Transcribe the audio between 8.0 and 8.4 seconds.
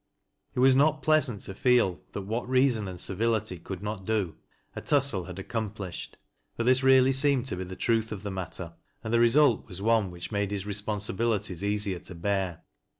of the